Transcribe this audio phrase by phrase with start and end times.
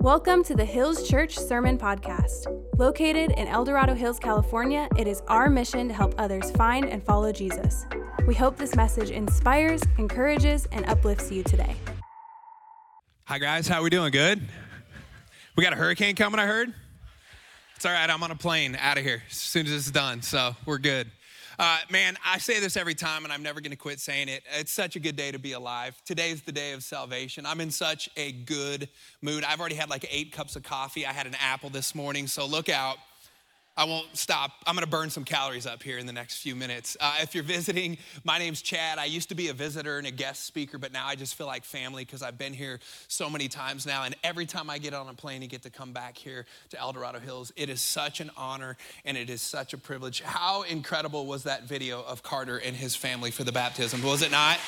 [0.00, 2.46] Welcome to the Hills Church Sermon Podcast.
[2.78, 7.04] Located in El Dorado Hills, California, it is our mission to help others find and
[7.04, 7.86] follow Jesus.
[8.26, 11.76] We hope this message inspires, encourages, and uplifts you today.
[13.24, 14.10] Hi guys, how are we doing?
[14.10, 14.40] Good.
[15.56, 16.40] We got a hurricane coming.
[16.40, 16.72] I heard.
[17.76, 18.08] It's all right.
[18.08, 21.10] I'm on a plane out of here as soon as it's done, so we're good.
[21.58, 24.42] Uh, man, I say this every time, and I'm never going to quit saying it.
[24.58, 26.00] It's such a good day to be alive.
[26.04, 27.44] Today's the day of salvation.
[27.46, 28.88] I'm in such a good
[29.20, 29.44] mood.
[29.44, 31.06] I've already had like eight cups of coffee.
[31.06, 32.96] I had an apple this morning, so look out.
[33.74, 34.50] I won't stop.
[34.66, 36.94] I'm gonna burn some calories up here in the next few minutes.
[37.00, 38.98] Uh, if you're visiting, my name's Chad.
[38.98, 41.46] I used to be a visitor and a guest speaker, but now I just feel
[41.46, 44.04] like family because I've been here so many times now.
[44.04, 46.78] And every time I get on a plane and get to come back here to
[46.78, 48.76] El Dorado Hills, it is such an honor
[49.06, 50.20] and it is such a privilege.
[50.20, 54.02] How incredible was that video of Carter and his family for the baptism?
[54.02, 54.58] Was it not?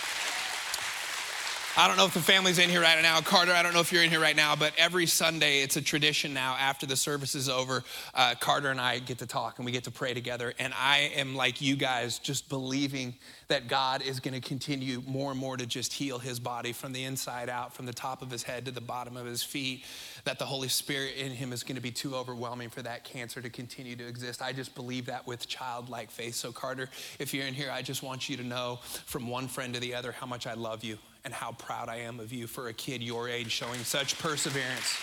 [1.76, 3.20] I don't know if the family's in here right now.
[3.20, 5.82] Carter, I don't know if you're in here right now, but every Sunday it's a
[5.82, 7.82] tradition now after the service is over.
[8.14, 10.54] Uh, Carter and I get to talk and we get to pray together.
[10.60, 13.16] And I am like you guys, just believing
[13.48, 16.92] that God is going to continue more and more to just heal his body from
[16.92, 19.84] the inside out, from the top of his head to the bottom of his feet,
[20.22, 23.42] that the Holy Spirit in him is going to be too overwhelming for that cancer
[23.42, 24.42] to continue to exist.
[24.42, 26.36] I just believe that with childlike faith.
[26.36, 29.74] So, Carter, if you're in here, I just want you to know from one friend
[29.74, 32.46] to the other how much I love you and how proud I am of you
[32.46, 34.96] for a kid your age showing such perseverance,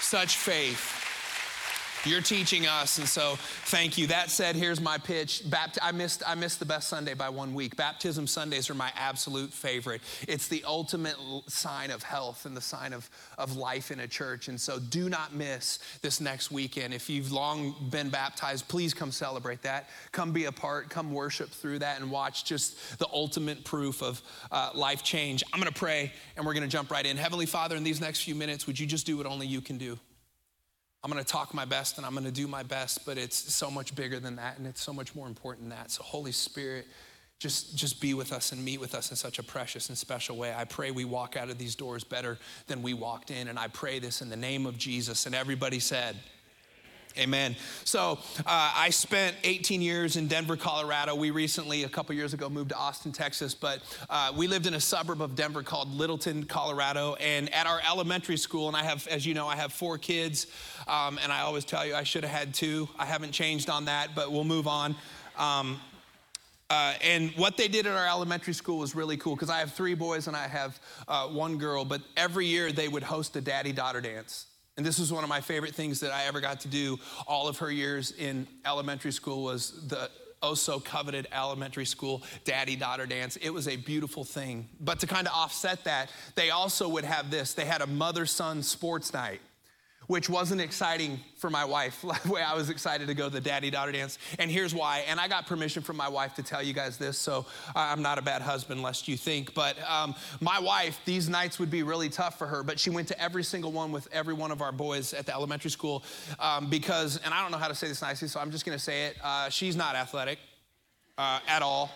[0.00, 0.99] such faith.
[2.06, 3.34] You're teaching us, and so
[3.66, 4.06] thank you.
[4.06, 5.42] That said, here's my pitch.
[5.50, 7.76] Bapt- I, missed, I missed the best Sunday by one week.
[7.76, 10.00] Baptism Sundays are my absolute favorite.
[10.26, 11.16] It's the ultimate
[11.48, 14.48] sign of health and the sign of, of life in a church.
[14.48, 16.94] And so do not miss this next weekend.
[16.94, 19.90] If you've long been baptized, please come celebrate that.
[20.10, 24.22] Come be a part, come worship through that, and watch just the ultimate proof of
[24.50, 25.44] uh, life change.
[25.52, 27.18] I'm going to pray, and we're going to jump right in.
[27.18, 29.76] Heavenly Father, in these next few minutes, would you just do what only you can
[29.76, 29.98] do?
[31.02, 33.36] I'm going to talk my best and I'm going to do my best, but it's
[33.54, 35.90] so much bigger than that and it's so much more important than that.
[35.90, 36.86] So, Holy Spirit,
[37.38, 40.36] just, just be with us and meet with us in such a precious and special
[40.36, 40.52] way.
[40.54, 43.48] I pray we walk out of these doors better than we walked in.
[43.48, 45.24] And I pray this in the name of Jesus.
[45.24, 46.16] And everybody said,
[47.18, 47.56] Amen.
[47.84, 51.16] So uh, I spent 18 years in Denver, Colorado.
[51.16, 54.74] We recently, a couple years ago, moved to Austin, Texas, but uh, we lived in
[54.74, 57.14] a suburb of Denver called Littleton, Colorado.
[57.14, 60.46] And at our elementary school, and I have, as you know, I have four kids,
[60.86, 62.88] um, and I always tell you I should have had two.
[62.96, 64.94] I haven't changed on that, but we'll move on.
[65.36, 65.80] Um,
[66.70, 69.72] uh, and what they did at our elementary school was really cool because I have
[69.72, 70.78] three boys and I have
[71.08, 74.46] uh, one girl, but every year they would host a daddy daughter dance.
[74.80, 77.48] And this was one of my favorite things that I ever got to do all
[77.48, 80.08] of her years in elementary school was the
[80.40, 83.36] oh so coveted elementary school daddy daughter dance.
[83.36, 84.70] It was a beautiful thing.
[84.80, 87.52] But to kind of offset that, they also would have this.
[87.52, 89.42] They had a mother son sports night
[90.10, 93.40] which wasn't exciting for my wife, the way I was excited to go to the
[93.40, 94.18] daddy daughter dance.
[94.40, 95.04] And here's why.
[95.06, 98.18] And I got permission from my wife to tell you guys this, so I'm not
[98.18, 99.54] a bad husband, lest you think.
[99.54, 103.06] But um, my wife, these nights would be really tough for her, but she went
[103.06, 106.02] to every single one with every one of our boys at the elementary school
[106.40, 108.80] um, because, and I don't know how to say this nicely, so I'm just gonna
[108.80, 109.16] say it.
[109.22, 110.40] Uh, she's not athletic
[111.18, 111.88] uh, at all.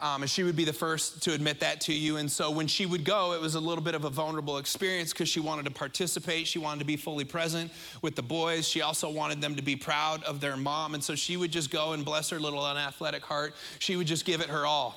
[0.00, 2.18] Um, and she would be the first to admit that to you.
[2.18, 5.12] And so when she would go, it was a little bit of a vulnerable experience
[5.12, 6.46] because she wanted to participate.
[6.46, 8.68] She wanted to be fully present with the boys.
[8.68, 10.94] She also wanted them to be proud of their mom.
[10.94, 13.54] And so she would just go and bless her little unathletic heart.
[13.80, 14.96] She would just give it her all.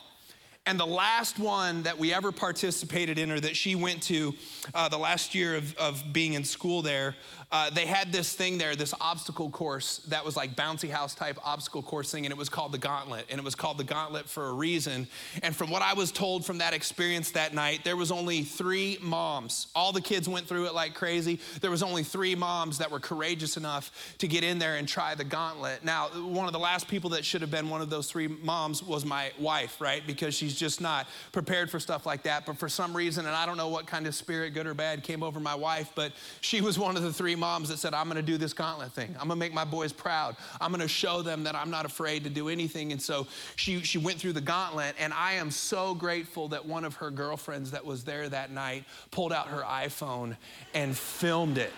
[0.67, 4.35] And the last one that we ever participated in, or that she went to
[4.75, 7.15] uh, the last year of, of being in school there,
[7.51, 11.37] uh, they had this thing there, this obstacle course that was like bouncy house type
[11.43, 13.25] obstacle course thing, and it was called the Gauntlet.
[13.29, 15.07] And it was called the Gauntlet for a reason.
[15.43, 18.97] And from what I was told from that experience that night, there was only three
[19.01, 19.67] moms.
[19.75, 21.39] All the kids went through it like crazy.
[21.59, 25.13] There was only three moms that were courageous enough to get in there and try
[25.15, 25.83] the Gauntlet.
[25.83, 28.81] Now, one of the last people that should have been one of those three moms
[28.81, 30.01] was my wife, right?
[30.07, 32.45] Because she's just not prepared for stuff like that.
[32.45, 35.03] But for some reason, and I don't know what kind of spirit, good or bad,
[35.03, 38.07] came over my wife, but she was one of the three moms that said, I'm
[38.07, 39.09] gonna do this gauntlet thing.
[39.19, 40.37] I'm gonna make my boys proud.
[40.61, 42.91] I'm gonna show them that I'm not afraid to do anything.
[42.91, 46.85] And so she, she went through the gauntlet, and I am so grateful that one
[46.85, 50.37] of her girlfriends that was there that night pulled out her iPhone
[50.75, 51.73] and filmed it.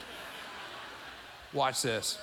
[1.54, 2.18] Watch this.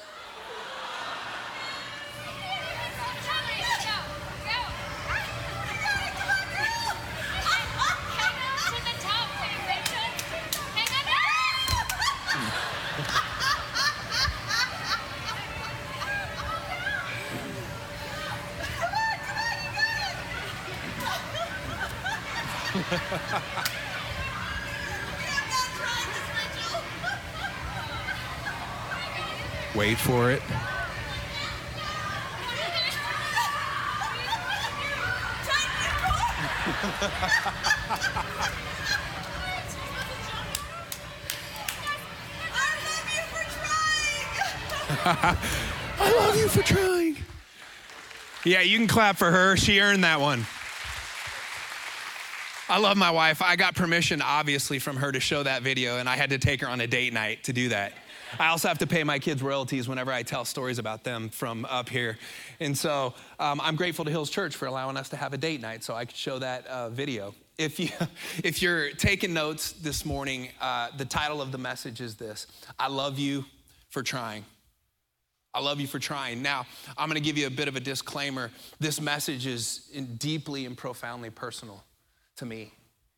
[30.00, 30.42] For it.
[45.02, 45.36] I
[46.18, 47.16] love you for trying.
[48.44, 49.56] Yeah, you can clap for her.
[49.56, 50.46] She earned that one.
[52.68, 53.42] I love my wife.
[53.42, 56.60] I got permission, obviously, from her to show that video, and I had to take
[56.60, 57.92] her on a date night to do that.
[58.38, 61.64] I also have to pay my kids royalties whenever I tell stories about them from
[61.64, 62.18] up here.
[62.60, 65.60] And so um, I'm grateful to Hills Church for allowing us to have a date
[65.60, 67.34] night so I could show that uh, video.
[67.58, 67.88] If, you,
[68.44, 72.46] if you're taking notes this morning, uh, the title of the message is this
[72.78, 73.44] I love you
[73.88, 74.44] for trying.
[75.52, 76.42] I love you for trying.
[76.42, 76.64] Now,
[76.96, 78.52] I'm going to give you a bit of a disclaimer.
[78.78, 79.78] This message is
[80.18, 81.82] deeply and profoundly personal
[82.36, 82.72] to me.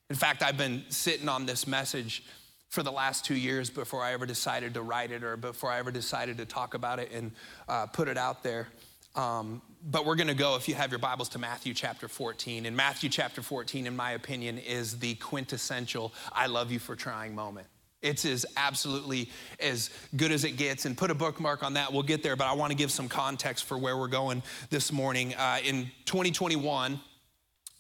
[0.09, 2.25] In fact, I've been sitting on this message
[2.73, 5.79] for the last two years before I ever decided to write it or before I
[5.79, 7.31] ever decided to talk about it and
[7.69, 8.67] uh, put it out there.
[9.15, 9.61] Um,
[9.91, 12.65] but we're going to go, if you have your Bibles, to Matthew chapter 14.
[12.65, 17.35] And Matthew chapter 14, in my opinion, is the quintessential I love you for trying
[17.35, 17.67] moment.
[18.01, 19.29] It's as absolutely
[19.61, 20.87] as good as it gets.
[20.87, 21.93] And put a bookmark on that.
[21.93, 24.91] We'll get there, but I want to give some context for where we're going this
[24.91, 25.35] morning.
[25.35, 26.99] Uh, in 2021,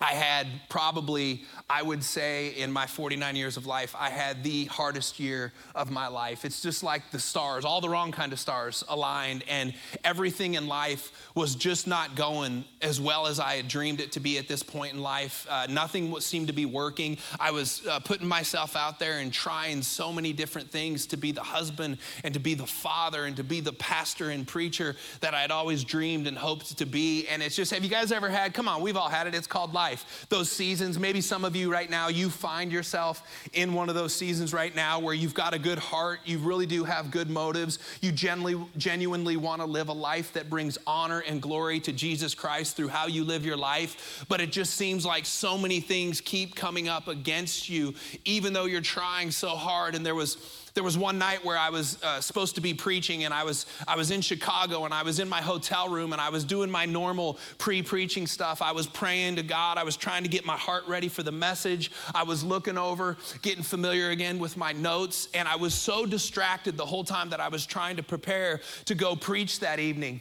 [0.02, 4.64] I had probably, I would say, in my 49 years of life, I had the
[4.64, 6.44] hardest year of my life.
[6.44, 9.72] It's just like the stars, all the wrong kind of stars aligned, and
[10.02, 14.20] everything in life was just not going as well as I had dreamed it to
[14.20, 15.46] be at this point in life.
[15.48, 17.16] Uh, nothing seemed to be working.
[17.38, 21.30] I was uh, putting myself out there and trying so many different things to be
[21.30, 25.32] the husband and to be the father and to be the pastor and preacher that
[25.32, 27.28] I had always dreamed and hoped to be.
[27.28, 29.46] And it's just, have you guys ever had, come on, we've all had it, it's
[29.46, 30.26] called life life.
[30.30, 33.22] Those seasons, maybe some of you right now, you find yourself
[33.52, 36.64] in one of those seasons right now where you've got a good heart, you really
[36.64, 41.20] do have good motives, you genuinely, genuinely want to live a life that brings honor
[41.20, 45.04] and glory to Jesus Christ through how you live your life, but it just seems
[45.04, 49.94] like so many things keep coming up against you, even though you're trying so hard.
[49.94, 50.36] And there was
[50.74, 53.66] there was one night where I was uh, supposed to be preaching, and I was,
[53.86, 56.70] I was in Chicago, and I was in my hotel room, and I was doing
[56.70, 58.62] my normal pre preaching stuff.
[58.62, 59.78] I was praying to God.
[59.78, 61.90] I was trying to get my heart ready for the message.
[62.14, 66.76] I was looking over, getting familiar again with my notes, and I was so distracted
[66.76, 70.20] the whole time that I was trying to prepare to go preach that evening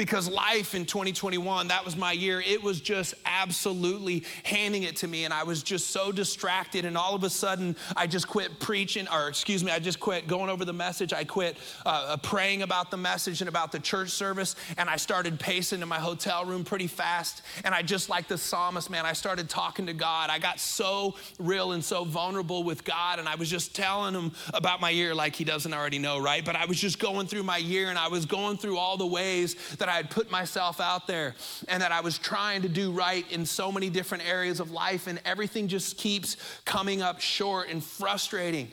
[0.00, 5.06] because life in 2021, that was my year, it was just absolutely handing it to
[5.06, 5.26] me.
[5.26, 6.86] And I was just so distracted.
[6.86, 10.26] And all of a sudden, I just quit preaching, or excuse me, I just quit
[10.26, 11.12] going over the message.
[11.12, 14.56] I quit uh, uh, praying about the message and about the church service.
[14.78, 17.42] And I started pacing in my hotel room pretty fast.
[17.62, 20.30] And I just like the psalmist, man, I started talking to God.
[20.30, 23.18] I got so real and so vulnerable with God.
[23.18, 26.42] And I was just telling him about my year like he doesn't already know, right?
[26.42, 29.06] But I was just going through my year and I was going through all the
[29.06, 31.34] ways that I had put myself out there
[31.68, 35.06] and that I was trying to do right in so many different areas of life,
[35.06, 38.70] and everything just keeps coming up short and frustrating.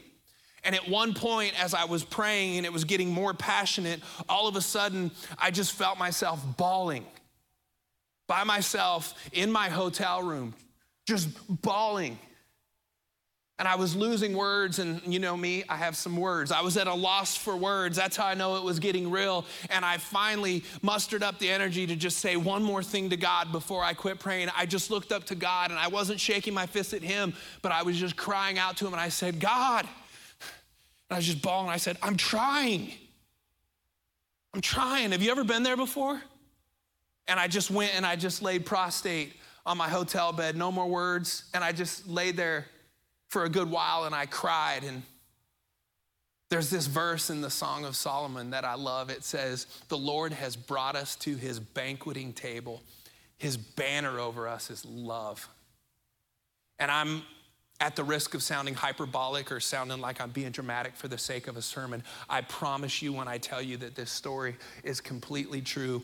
[0.63, 4.47] And at one point, as I was praying and it was getting more passionate, all
[4.47, 7.05] of a sudden, I just felt myself bawling
[8.27, 10.53] by myself in my hotel room,
[11.07, 11.29] just
[11.61, 12.19] bawling.
[13.59, 16.51] And I was losing words, and you know me, I have some words.
[16.51, 17.97] I was at a loss for words.
[17.97, 19.45] That's how I know it was getting real.
[19.71, 23.51] And I finally mustered up the energy to just say one more thing to God
[23.51, 24.49] before I quit praying.
[24.55, 27.33] I just looked up to God, and I wasn't shaking my fist at Him,
[27.63, 29.87] but I was just crying out to Him, and I said, God.
[31.09, 31.69] And I was just bawling.
[31.69, 32.91] I said, I'm trying.
[34.53, 35.13] I'm trying.
[35.13, 36.21] Have you ever been there before?
[37.27, 39.33] And I just went and I just laid prostate
[39.65, 41.43] on my hotel bed, no more words.
[41.53, 42.65] And I just laid there
[43.27, 44.83] for a good while and I cried.
[44.83, 45.03] And
[46.49, 49.09] there's this verse in the Song of Solomon that I love.
[49.09, 52.81] It says, The Lord has brought us to his banqueting table.
[53.37, 55.47] His banner over us is love.
[56.79, 57.23] And I'm
[57.79, 61.47] at the risk of sounding hyperbolic or sounding like I'm being dramatic for the sake
[61.47, 62.03] of a sermon.
[62.29, 66.03] I promise you when I tell you that this story is completely true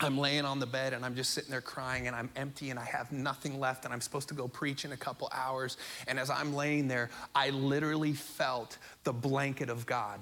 [0.00, 2.78] I'm laying on the bed and I'm just sitting there crying and I'm empty and
[2.78, 5.76] I have nothing left and I'm supposed to go preach in a couple hours.
[6.08, 10.20] And as I'm laying there, I literally felt the blanket of God,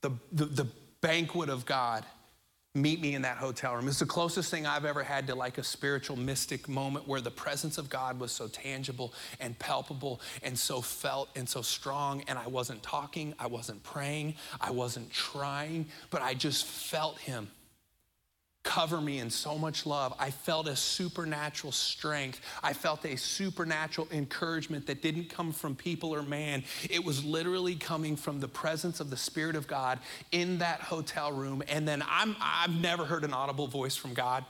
[0.00, 0.66] the, the, the
[1.00, 2.04] banquet of God
[2.74, 3.86] meet me in that hotel room.
[3.86, 7.30] It's the closest thing I've ever had to like a spiritual mystic moment where the
[7.30, 12.22] presence of God was so tangible and palpable and so felt and so strong.
[12.28, 17.50] And I wasn't talking, I wasn't praying, I wasn't trying, but I just felt Him.
[18.62, 20.14] Cover me in so much love.
[20.18, 22.40] I felt a supernatural strength.
[22.62, 26.62] I felt a supernatural encouragement that didn't come from people or man.
[26.88, 29.98] It was literally coming from the presence of the Spirit of God
[30.30, 31.62] in that hotel room.
[31.68, 34.44] And then I'm, I've never heard an audible voice from God.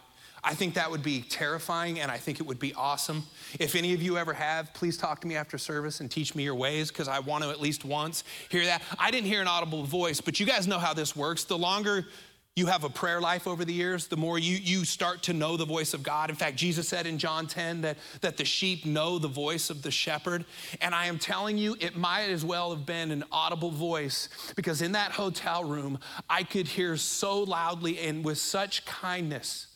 [0.45, 3.23] I think that would be terrifying and I think it would be awesome.
[3.61, 6.43] If any of you ever have, please talk to me after service and teach me
[6.43, 8.83] your ways because I want to at least once hear that.
[8.99, 11.45] I didn't hear an audible voice, but you guys know how this works.
[11.45, 12.07] The longer
[12.55, 15.57] you have a prayer life over the years, the more you, you start to know
[15.57, 16.29] the voice of God.
[16.29, 19.81] In fact, Jesus said in John 10 that, that the sheep know the voice of
[19.81, 20.45] the shepherd.
[20.83, 24.83] And I am telling you, it might as well have been an audible voice because
[24.83, 29.69] in that hotel room, I could hear so loudly and with such kindness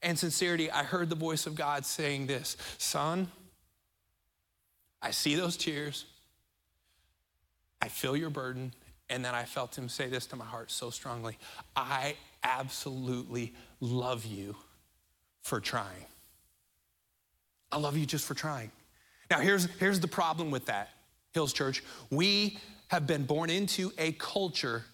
[0.00, 3.30] and sincerity, I heard the voice of God saying this Son,
[5.02, 6.06] I see those tears,
[7.82, 8.72] I feel your burden,
[9.10, 11.38] and then I felt him say this to my heart so strongly
[11.76, 14.56] I absolutely love you
[15.42, 16.06] for trying.
[17.72, 18.70] I love you just for trying.
[19.30, 20.90] Now, here's, here's the problem with that,
[21.32, 21.82] Hills Church.
[22.10, 22.58] We
[22.88, 24.84] have been born into a culture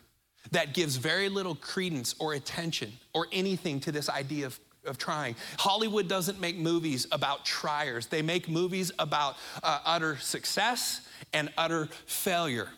[0.53, 5.37] that gives very little credence or attention or anything to this idea of, of trying.
[5.59, 11.03] Hollywood doesn't make movies about triers, they make movies about uh, utter success
[11.33, 12.69] and utter failure.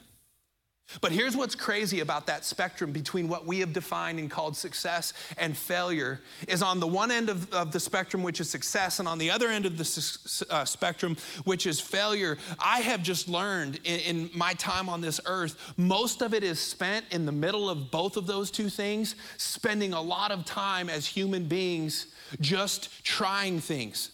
[1.01, 5.13] But here's what's crazy about that spectrum between what we have defined and called success
[5.39, 9.09] and failure is on the one end of, of the spectrum, which is success, and
[9.09, 12.37] on the other end of the uh, spectrum, which is failure.
[12.59, 16.61] I have just learned in, in my time on this earth, most of it is
[16.61, 20.91] spent in the middle of both of those two things, spending a lot of time
[20.91, 22.07] as human beings
[22.41, 24.11] just trying things.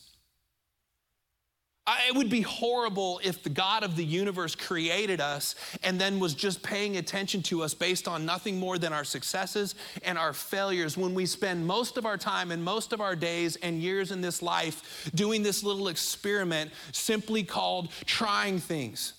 [2.07, 6.35] It would be horrible if the God of the universe created us and then was
[6.35, 10.99] just paying attention to us based on nothing more than our successes and our failures
[10.99, 14.21] when we spend most of our time and most of our days and years in
[14.21, 19.15] this life doing this little experiment simply called trying things.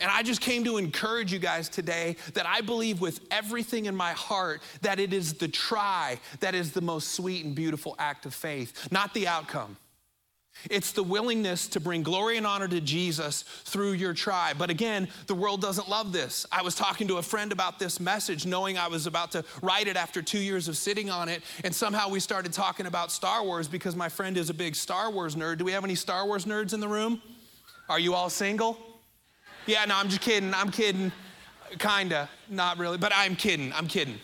[0.00, 3.96] And I just came to encourage you guys today that I believe with everything in
[3.96, 8.26] my heart that it is the try that is the most sweet and beautiful act
[8.26, 9.76] of faith, not the outcome.
[10.70, 14.56] It's the willingness to bring glory and honor to Jesus through your tribe.
[14.58, 16.46] But again, the world doesn't love this.
[16.50, 19.88] I was talking to a friend about this message, knowing I was about to write
[19.88, 21.42] it after two years of sitting on it.
[21.64, 25.10] And somehow we started talking about Star Wars because my friend is a big Star
[25.10, 25.58] Wars nerd.
[25.58, 27.20] Do we have any Star Wars nerds in the room?
[27.88, 28.78] Are you all single?
[29.66, 30.54] Yeah, no, I'm just kidding.
[30.54, 31.12] I'm kidding.
[31.78, 33.72] Kinda, not really, but I'm kidding.
[33.72, 34.18] I'm kidding.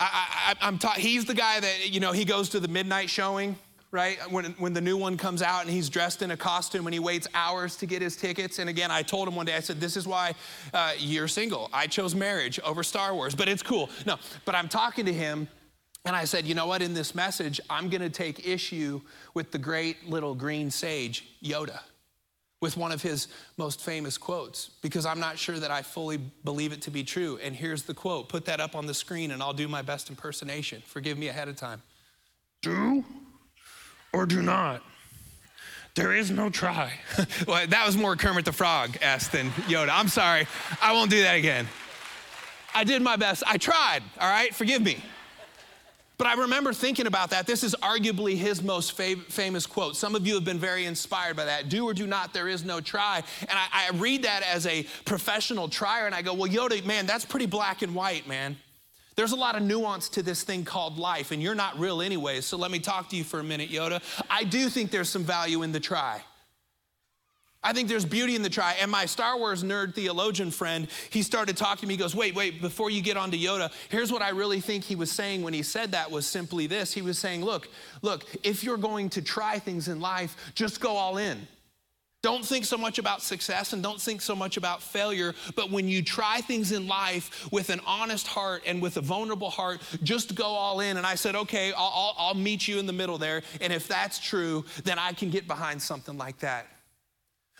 [0.00, 3.56] I, am ta- he's the guy that, you know, he goes to the midnight showing
[3.92, 4.18] right?
[4.30, 6.98] When, when the new one comes out and he's dressed in a costume and he
[6.98, 8.58] waits hours to get his tickets.
[8.58, 10.34] And again, I told him one day, I said, This is why
[10.72, 11.68] uh, you're single.
[11.72, 13.90] I chose marriage over Star Wars, but it's cool.
[14.06, 15.46] No, but I'm talking to him
[16.06, 16.80] and I said, You know what?
[16.82, 19.02] In this message, I'm going to take issue
[19.34, 21.78] with the great little green sage, Yoda.
[22.62, 26.72] With one of his most famous quotes, because I'm not sure that I fully believe
[26.72, 27.40] it to be true.
[27.42, 30.08] And here's the quote put that up on the screen, and I'll do my best
[30.10, 30.80] impersonation.
[30.86, 31.82] Forgive me ahead of time.
[32.62, 33.04] Do
[34.12, 34.82] or do not.
[35.94, 36.92] There is no try.
[37.46, 39.90] well, that was more Kermit the Frog asked than Yoda.
[39.92, 40.46] I'm sorry.
[40.80, 41.68] I won't do that again.
[42.74, 43.42] I did my best.
[43.46, 44.54] I tried, all right?
[44.54, 45.02] Forgive me.
[46.16, 47.46] But I remember thinking about that.
[47.46, 49.96] This is arguably his most fav- famous quote.
[49.96, 51.68] Some of you have been very inspired by that.
[51.68, 53.22] Do or do not, there is no try.
[53.40, 57.06] And I, I read that as a professional trier, and I go, well, Yoda, man,
[57.06, 58.56] that's pretty black and white, man.
[59.14, 62.40] There's a lot of nuance to this thing called life, and you're not real anyway,
[62.40, 64.02] so let me talk to you for a minute, Yoda.
[64.30, 66.22] I do think there's some value in the try.
[67.64, 68.74] I think there's beauty in the try.
[68.80, 71.94] And my Star Wars nerd theologian friend, he started talking to me.
[71.94, 74.82] He goes, Wait, wait, before you get on to Yoda, here's what I really think
[74.82, 76.92] he was saying when he said that was simply this.
[76.92, 77.68] He was saying, Look,
[78.02, 81.46] look, if you're going to try things in life, just go all in.
[82.22, 85.88] Don't think so much about success and don't think so much about failure, but when
[85.88, 90.36] you try things in life with an honest heart and with a vulnerable heart, just
[90.36, 90.96] go all in.
[90.98, 93.42] And I said, okay, I'll, I'll, I'll meet you in the middle there.
[93.60, 96.68] And if that's true, then I can get behind something like that.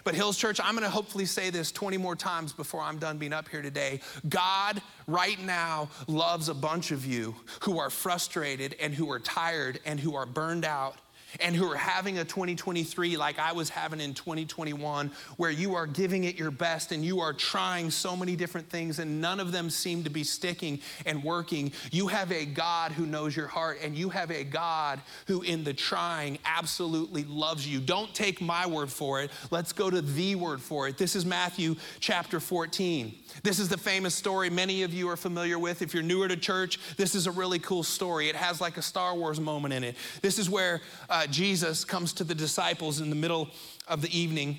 [0.04, 3.32] But Hills Church, I'm gonna hopefully say this 20 more times before I'm done being
[3.32, 4.00] up here today.
[4.28, 9.80] God, right now, loves a bunch of you who are frustrated and who are tired
[9.84, 10.96] and who are burned out
[11.40, 15.86] and who are having a 2023 like I was having in 2021, where you are
[15.86, 19.52] giving it your best and you are trying so many different things and none of
[19.52, 23.78] them seem to be sticking and working, you have a God who knows your heart
[23.82, 27.80] and you have a God who, in the trying, absolutely loves you.
[27.80, 29.30] Don't take my word for it.
[29.50, 30.98] Let's go to the word for it.
[30.98, 33.14] This is Matthew chapter 14.
[33.42, 35.82] This is the famous story many of you are familiar with.
[35.82, 38.28] If you're newer to church, this is a really cool story.
[38.28, 39.96] It has like a Star Wars moment in it.
[40.20, 43.48] This is where uh, Uh, Jesus comes to the disciples in the middle
[43.86, 44.58] of the evening,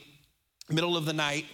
[0.70, 1.46] middle of the night,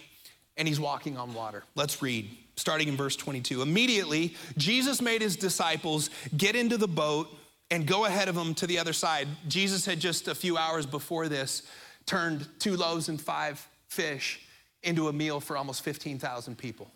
[0.55, 1.63] and he's walking on water.
[1.73, 3.63] Let's read, starting in verse 22.
[3.63, 7.35] Immediately, Jesus made his disciples get into the boat
[7.71, 9.27] and go ahead of him to the other side.
[9.47, 11.63] Jesus had just a few hours before this
[12.05, 14.41] turned two loaves and five fish
[14.83, 16.91] into a meal for almost 15,000 people.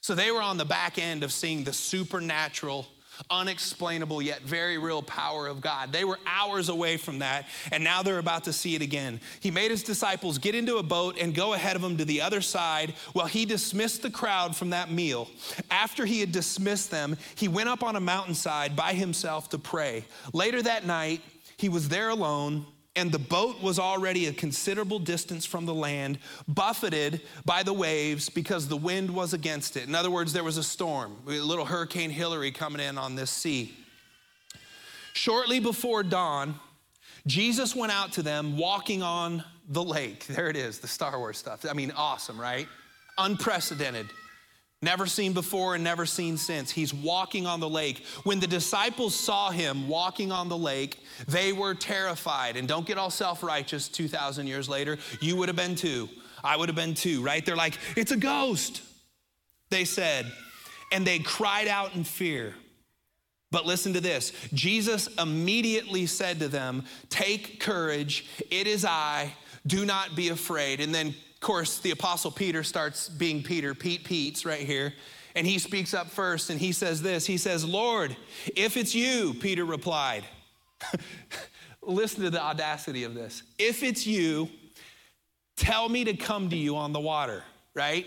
[0.00, 2.86] So they were on the back end of seeing the supernatural,
[3.30, 5.92] unexplainable, yet very real power of God.
[5.92, 9.20] They were hours away from that, and now they're about to see it again.
[9.40, 12.20] He made his disciples get into a boat and go ahead of him to the
[12.20, 15.28] other side while he dismissed the crowd from that meal.
[15.70, 20.04] After he had dismissed them, he went up on a mountainside by himself to pray.
[20.32, 21.20] Later that night,
[21.56, 22.66] he was there alone
[22.98, 28.28] and the boat was already a considerable distance from the land, buffeted by the waves
[28.28, 29.86] because the wind was against it.
[29.86, 33.30] In other words, there was a storm, a little Hurricane Hilary coming in on this
[33.30, 33.72] sea.
[35.12, 36.56] Shortly before dawn,
[37.24, 40.26] Jesus went out to them walking on the lake.
[40.26, 41.64] There it is, the Star Wars stuff.
[41.70, 42.66] I mean, awesome, right?
[43.16, 44.06] Unprecedented.
[44.80, 46.70] Never seen before and never seen since.
[46.70, 48.04] He's walking on the lake.
[48.22, 52.56] When the disciples saw him walking on the lake, they were terrified.
[52.56, 54.98] And don't get all self righteous 2,000 years later.
[55.20, 56.08] You would have been too.
[56.44, 57.44] I would have been too, right?
[57.44, 58.82] They're like, it's a ghost,
[59.70, 60.30] they said.
[60.92, 62.54] And they cried out in fear.
[63.50, 69.32] But listen to this Jesus immediately said to them, Take courage, it is I,
[69.66, 70.80] do not be afraid.
[70.80, 74.92] And then of course, the Apostle Peter starts being Peter, Pete Pete's right here.
[75.36, 78.16] And he speaks up first and he says this He says, Lord,
[78.56, 80.24] if it's you, Peter replied.
[81.82, 83.44] Listen to the audacity of this.
[83.56, 84.48] If it's you,
[85.56, 88.04] tell me to come to you on the water, right?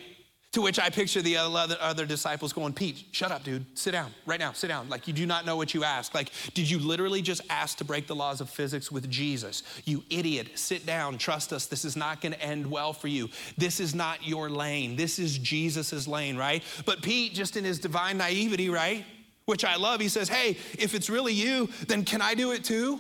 [0.54, 3.66] To which I picture the other, other disciples going, Pete, shut up, dude.
[3.74, 4.52] Sit down right now.
[4.52, 4.90] Sit down.
[4.90, 6.14] Like, you do not know what you ask.
[6.14, 9.64] Like, did you literally just ask to break the laws of physics with Jesus?
[9.86, 10.50] You idiot.
[10.56, 11.18] Sit down.
[11.18, 11.68] Trust us.
[11.68, 13.30] This is not going to end well for you.
[13.58, 14.98] This is not your lane.
[14.98, 16.62] This is Jesus's lane, right?
[16.86, 19.06] But Pete, just in his divine naivety, right?
[19.46, 22.66] Which I love, he says, Hey, if it's really you, then can I do it
[22.66, 23.00] too?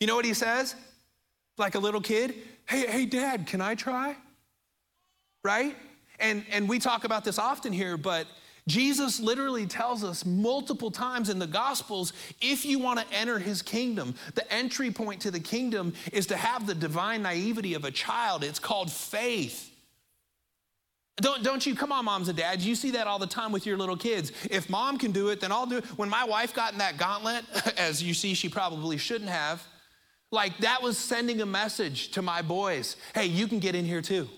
[0.00, 0.74] You know what he says?
[1.58, 2.34] Like a little kid,
[2.66, 4.16] Hey, hey, dad, can I try?
[5.44, 5.76] Right?
[6.20, 8.26] And, and we talk about this often here, but
[8.68, 13.62] Jesus literally tells us multiple times in the Gospels if you want to enter his
[13.62, 17.90] kingdom, the entry point to the kingdom is to have the divine naivety of a
[17.90, 18.44] child.
[18.44, 19.68] It's called faith.
[21.16, 23.66] Don't, don't you, come on, moms and dads, you see that all the time with
[23.66, 24.32] your little kids.
[24.50, 25.84] If mom can do it, then I'll do it.
[25.98, 27.44] When my wife got in that gauntlet,
[27.76, 29.66] as you see, she probably shouldn't have,
[30.30, 34.00] like that was sending a message to my boys hey, you can get in here
[34.00, 34.28] too.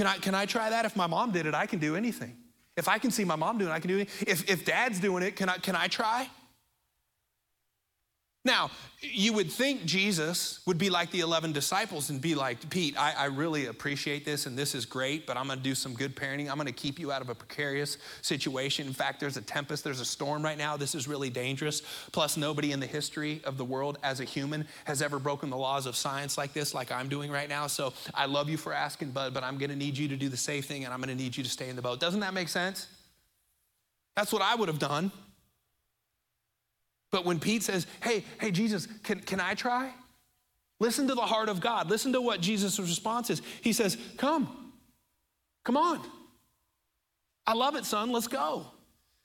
[0.00, 0.86] Can I, can I try that?
[0.86, 2.34] If my mom did it, I can do anything.
[2.74, 4.08] If I can see my mom doing it, I can do it.
[4.26, 6.26] If, if dad's doing it, can I, can I try?
[8.42, 8.70] Now,
[9.02, 13.12] you would think Jesus would be like the 11 disciples and be like, Pete, I,
[13.12, 16.50] I really appreciate this and this is great, but I'm gonna do some good parenting.
[16.50, 18.86] I'm gonna keep you out of a precarious situation.
[18.86, 20.78] In fact, there's a tempest, there's a storm right now.
[20.78, 21.82] This is really dangerous.
[22.12, 25.58] Plus, nobody in the history of the world as a human has ever broken the
[25.58, 27.66] laws of science like this, like I'm doing right now.
[27.66, 30.38] So I love you for asking, Bud, but I'm gonna need you to do the
[30.38, 32.00] safe thing and I'm gonna need you to stay in the boat.
[32.00, 32.86] Doesn't that make sense?
[34.16, 35.12] That's what I would have done.
[37.10, 39.92] But when Pete says, hey, hey, Jesus, can, can I try?
[40.80, 41.90] Listen to the heart of God.
[41.90, 43.42] Listen to what Jesus' response is.
[43.60, 44.72] He says, Come,
[45.62, 46.00] come on.
[47.46, 48.10] I love it, son.
[48.10, 48.66] Let's go.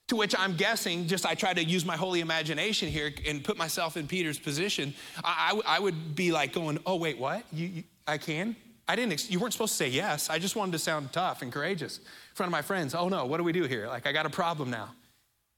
[0.08, 3.56] To which I'm guessing, just I try to use my holy imagination here and put
[3.56, 4.94] myself in Peter's position.
[5.24, 7.44] I, I, I would be like going, Oh, wait, what?
[7.52, 8.54] You, you, I can?
[8.88, 10.30] I didn't, you weren't supposed to say yes.
[10.30, 12.94] I just wanted to sound tough and courageous in front of my friends.
[12.94, 13.88] Oh, no, what do we do here?
[13.88, 14.94] Like, I got a problem now.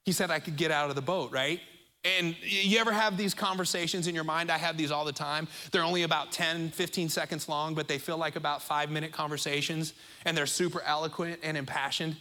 [0.07, 1.61] He said I could get out of the boat, right?
[2.05, 4.51] And you ever have these conversations in your mind?
[4.51, 5.49] I have these all the time.
[5.73, 9.95] They're only about 10, 15 seconds long, but they feel like about five minute conversations,
[10.25, 12.17] and they're super eloquent and impassioned.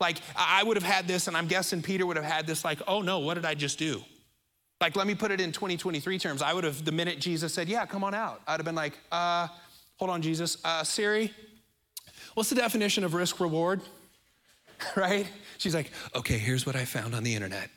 [0.00, 2.80] Like, I would have had this, and I'm guessing Peter would have had this, like,
[2.88, 4.02] oh no, what did I just do?
[4.80, 6.40] Like, let me put it in 2023 terms.
[6.40, 8.98] I would have, the minute Jesus said, yeah, come on out, I'd have been like,
[9.12, 9.48] uh,
[9.98, 10.56] hold on, Jesus.
[10.64, 11.30] Uh, Siri,
[12.32, 13.82] what's the definition of risk reward?
[14.96, 15.26] right?
[15.58, 17.68] She's like, okay, here's what I found on the internet.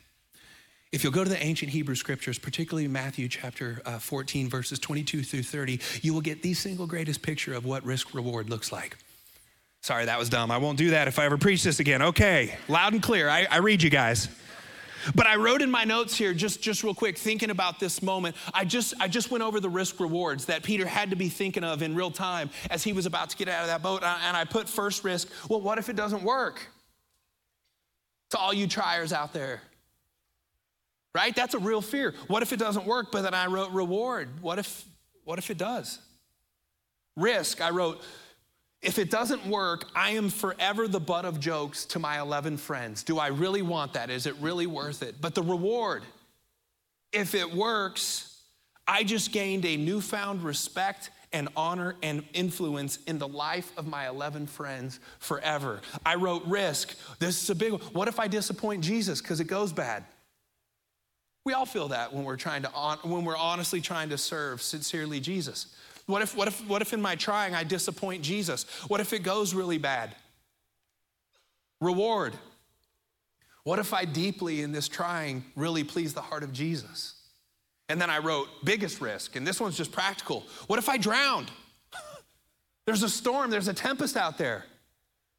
[0.94, 5.24] If you'll go to the ancient Hebrew scriptures, particularly Matthew chapter uh, 14, verses 22
[5.24, 8.96] through 30, you will get the single greatest picture of what risk reward looks like.
[9.80, 10.52] Sorry, that was dumb.
[10.52, 12.00] I won't do that if I ever preach this again.
[12.00, 13.28] Okay, loud and clear.
[13.28, 14.28] I, I read you guys.
[15.16, 18.36] But I wrote in my notes here, just, just real quick, thinking about this moment.
[18.54, 21.64] I just, I just went over the risk rewards that Peter had to be thinking
[21.64, 24.04] of in real time as he was about to get out of that boat.
[24.04, 26.68] And I put first risk, well, what if it doesn't work?
[28.30, 29.60] To all you triers out there,
[31.14, 31.34] right?
[31.34, 32.14] That's a real fear.
[32.26, 33.12] What if it doesn't work?
[33.12, 34.28] But then I wrote reward.
[34.40, 34.84] What if,
[35.24, 35.98] what if it does?
[37.16, 38.02] Risk, I wrote,
[38.82, 43.02] if it doesn't work, I am forever the butt of jokes to my 11 friends.
[43.02, 44.10] Do I really want that?
[44.10, 45.20] Is it really worth it?
[45.20, 46.02] But the reward,
[47.12, 48.42] if it works,
[48.86, 54.06] I just gained a newfound respect and honor and influence in the life of my
[54.08, 55.80] 11 friends forever.
[56.04, 56.94] I wrote risk.
[57.18, 57.80] This is a big one.
[57.92, 60.04] What if I disappoint Jesus because it goes bad?
[61.44, 62.68] We all feel that when we're trying to
[63.02, 65.74] when we're honestly trying to serve sincerely Jesus.
[66.06, 68.64] What if what if what if in my trying I disappoint Jesus?
[68.88, 70.14] What if it goes really bad?
[71.80, 72.34] Reward.
[73.64, 77.14] What if I deeply in this trying really please the heart of Jesus?
[77.88, 80.44] And then I wrote biggest risk, and this one's just practical.
[80.66, 81.50] What if I drowned?
[82.86, 84.64] There's a storm, there's a tempest out there.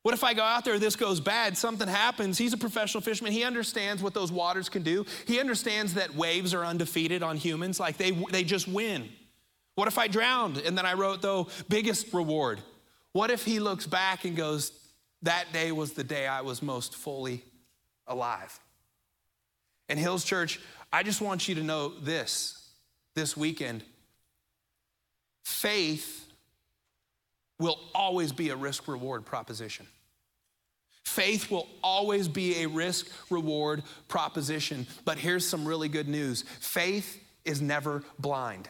[0.06, 2.38] What if I go out there, this goes bad, something happens?
[2.38, 3.34] He's a professional fisherman.
[3.34, 5.04] He understands what those waters can do.
[5.26, 9.10] He understands that waves are undefeated on humans, like they, they just win.
[9.74, 10.58] What if I drowned?
[10.58, 12.62] And then I wrote, though, biggest reward.
[13.14, 14.72] What if he looks back and goes,
[15.24, 17.44] that day was the day I was most fully
[18.06, 18.60] alive?
[19.90, 20.60] And Hills Church,
[20.94, 22.70] I just want you to know this
[23.16, 23.84] this weekend
[25.44, 26.28] faith
[27.58, 29.88] will always be a risk reward proposition.
[31.06, 34.88] Faith will always be a risk reward proposition.
[35.06, 38.70] But here's some really good news faith is never blind.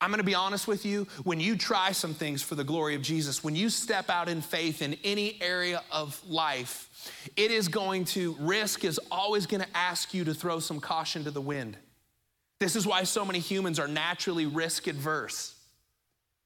[0.00, 3.00] I'm gonna be honest with you, when you try some things for the glory of
[3.00, 6.90] Jesus, when you step out in faith in any area of life,
[7.36, 11.30] it is going to, risk is always gonna ask you to throw some caution to
[11.30, 11.78] the wind.
[12.60, 15.53] This is why so many humans are naturally risk adverse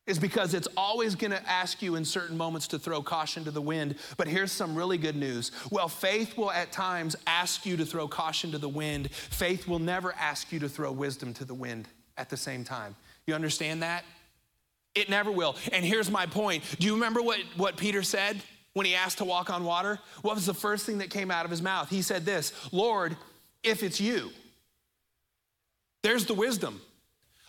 [0.08, 3.50] is because it's always going to ask you in certain moments to throw caution to
[3.50, 3.94] the wind.
[4.16, 5.52] But here's some really good news.
[5.70, 9.10] Well, faith will at times ask you to throw caution to the wind.
[9.12, 12.96] Faith will never ask you to throw wisdom to the wind at the same time.
[13.26, 14.04] You understand that?
[14.94, 15.56] It never will.
[15.72, 16.64] And here's my point.
[16.80, 18.40] Do you remember what, what Peter said
[18.72, 19.98] when he asked to walk on water?
[20.22, 21.90] What was the first thing that came out of his mouth?
[21.90, 23.16] He said this Lord,
[23.62, 24.30] if it's you,
[26.02, 26.80] there's the wisdom.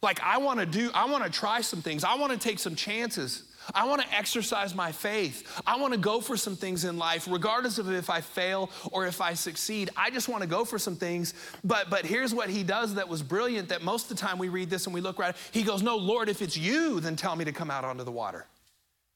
[0.02, 2.04] Like, I wanna do, I wanna try some things.
[2.04, 3.44] I wanna take some chances.
[3.76, 5.62] I wanna exercise my faith.
[5.66, 9.22] I wanna go for some things in life, regardless of if I fail or if
[9.22, 9.90] I succeed.
[9.96, 11.34] I just wanna go for some things.
[11.64, 14.50] But, but here's what he does that was brilliant that most of the time we
[14.50, 17.36] read this and we look right, he goes, No, Lord, if it's you, then tell
[17.36, 18.46] me to come out onto the water.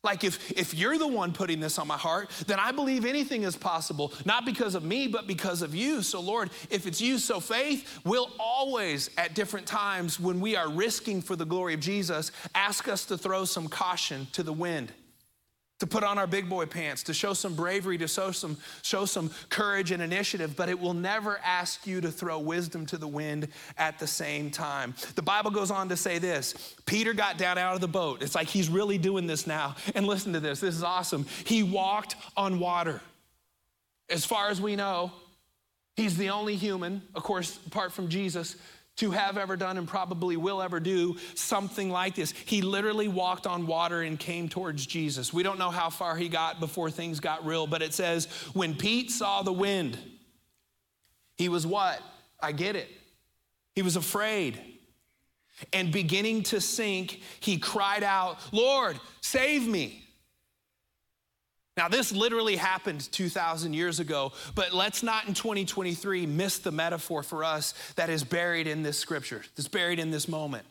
[0.04, 3.44] Like, if, if you're the one putting this on my heart, then I believe anything
[3.44, 6.02] is possible, not because of me, but because of you.
[6.02, 10.70] So, Lord, if it's you, so faith will always, at different times when we are
[10.70, 14.92] risking for the glory of Jesus, ask us to throw some caution to the wind
[15.84, 19.04] to put on our big boy pants, to show some bravery, to show some, show
[19.04, 23.08] some courage and initiative, but it will never ask you to throw wisdom to the
[23.08, 24.96] wind at the same time.
[25.16, 28.24] The Bible goes on to say this Peter got down out of the boat.
[28.24, 29.76] It's like he's really doing this now.
[29.94, 31.26] And listen to this this is awesome.
[31.44, 33.02] He walked on water.
[34.10, 35.12] As far as we know,
[35.98, 38.56] he's the only human, of course, apart from Jesus,
[38.96, 42.32] to have ever done and probably will ever do something like this.
[42.46, 45.34] He literally walked on water and came towards Jesus.
[45.34, 48.76] We don't know how far he got before things got real, but it says, when
[48.76, 49.98] Pete saw the wind,
[51.36, 52.00] he was what?
[52.40, 52.90] I get it.
[53.74, 54.60] He was afraid.
[55.72, 60.03] And beginning to sink, he cried out, Lord, save me.
[61.76, 67.24] Now, this literally happened 2,000 years ago, but let's not in 2023 miss the metaphor
[67.24, 70.66] for us that is buried in this scripture, that's buried in this moment.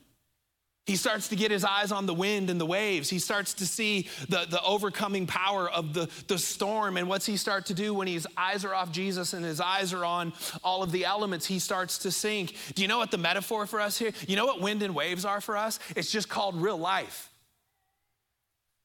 [0.86, 3.08] He starts to get his eyes on the wind and the waves.
[3.08, 6.96] He starts to see the, the overcoming power of the, the storm.
[6.96, 9.92] And what's he start to do when his eyes are off Jesus and his eyes
[9.92, 10.32] are on
[10.64, 11.46] all of the elements?
[11.46, 12.56] He starts to sink.
[12.74, 14.10] Do you know what the metaphor for us here?
[14.26, 15.78] You know what wind and waves are for us?
[15.94, 17.31] It's just called real life.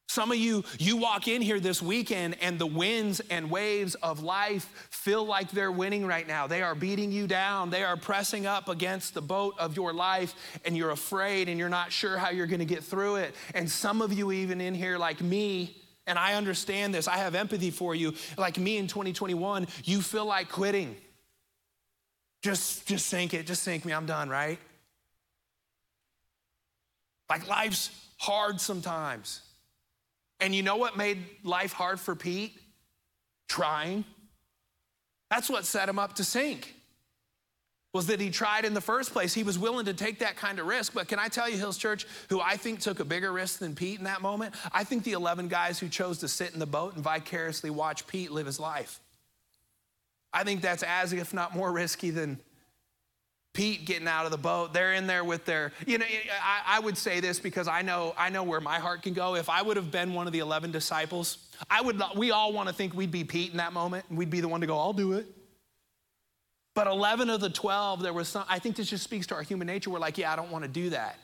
[0.07, 4.23] Some of you, you walk in here this weekend and the winds and waves of
[4.23, 6.47] life feel like they're winning right now.
[6.47, 7.69] They are beating you down.
[7.69, 10.33] They are pressing up against the boat of your life
[10.65, 13.35] and you're afraid and you're not sure how you're going to get through it.
[13.53, 15.75] And some of you, even in here, like me,
[16.07, 18.13] and I understand this, I have empathy for you.
[18.37, 20.95] Like me in 2021, you feel like quitting.
[22.41, 24.57] Just, just sink it, just sink me, I'm done, right?
[27.29, 29.41] Like life's hard sometimes.
[30.39, 32.57] And you know what made life hard for Pete?
[33.47, 34.05] Trying.
[35.29, 36.75] That's what set him up to sink.
[37.93, 39.33] Was that he tried in the first place.
[39.33, 40.93] He was willing to take that kind of risk.
[40.93, 43.73] But can I tell you, Hills Church, who I think took a bigger risk than
[43.73, 44.53] Pete in that moment?
[44.71, 48.05] I think the 11 guys who chose to sit in the boat and vicariously watch
[48.05, 48.99] Pete live his life.
[50.31, 52.39] I think that's as, if not more risky than
[53.57, 54.71] Pete getting out of the boat.
[54.71, 56.05] They're in there with their, you know,
[56.43, 59.33] I, I, would say this because I know, I know where my heart can go.
[59.33, 62.69] If I would have been one of the 11 disciples, I would, we all want
[62.69, 64.77] to think we'd be Pete in that moment and we'd be the one to go,
[64.77, 65.25] I'll do it.
[66.75, 69.41] But 11 of the 12, there was some, I think this just speaks to our
[69.41, 69.89] human nature.
[69.89, 71.17] We're like, yeah, I don't want to do that.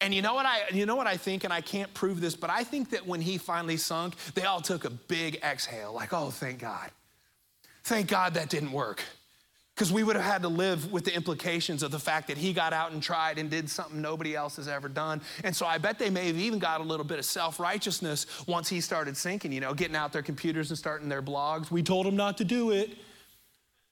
[0.00, 2.36] And you know what I you know what I think and I can't prove this
[2.36, 6.12] but I think that when he finally sunk they all took a big exhale like
[6.12, 6.92] oh thank God.
[7.82, 9.02] Thank God that didn't work.
[9.78, 12.52] Because we would have had to live with the implications of the fact that he
[12.52, 15.20] got out and tried and did something nobody else has ever done.
[15.44, 18.26] And so I bet they may have even got a little bit of self righteousness
[18.48, 21.70] once he started sinking, you know, getting out their computers and starting their blogs.
[21.70, 22.98] We told him not to do it.